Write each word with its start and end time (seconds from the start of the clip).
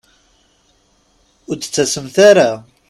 Ur 1.49 1.55
d-tettasemt 1.57 2.15
ara? 2.29 2.49